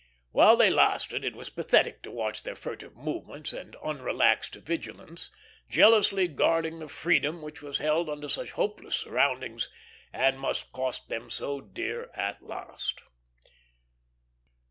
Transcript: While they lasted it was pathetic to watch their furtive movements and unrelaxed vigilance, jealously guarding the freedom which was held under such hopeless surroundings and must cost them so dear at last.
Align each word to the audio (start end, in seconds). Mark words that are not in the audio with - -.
While 0.31 0.57
they 0.57 0.71
lasted 0.71 1.23
it 1.23 1.35
was 1.35 1.51
pathetic 1.51 2.01
to 2.01 2.09
watch 2.09 2.41
their 2.41 2.55
furtive 2.55 2.95
movements 2.95 3.53
and 3.53 3.75
unrelaxed 3.85 4.55
vigilance, 4.55 5.29
jealously 5.69 6.27
guarding 6.27 6.79
the 6.79 6.87
freedom 6.87 7.43
which 7.43 7.61
was 7.61 7.77
held 7.77 8.09
under 8.09 8.27
such 8.27 8.49
hopeless 8.53 8.95
surroundings 8.95 9.69
and 10.11 10.39
must 10.39 10.71
cost 10.71 11.09
them 11.09 11.29
so 11.29 11.61
dear 11.61 12.09
at 12.15 12.41
last. 12.41 13.01